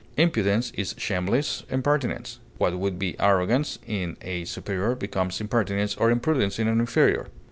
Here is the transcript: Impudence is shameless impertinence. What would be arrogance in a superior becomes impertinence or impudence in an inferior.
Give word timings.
Impudence 0.17 0.71
is 0.75 0.95
shameless 0.97 1.61
impertinence. 1.69 2.39
What 2.57 2.79
would 2.79 2.97
be 2.97 3.15
arrogance 3.19 3.77
in 3.85 4.17
a 4.23 4.45
superior 4.45 4.95
becomes 4.95 5.39
impertinence 5.39 5.95
or 5.95 6.09
impudence 6.09 6.57
in 6.57 6.67
an 6.67 6.79
inferior. 6.79 7.27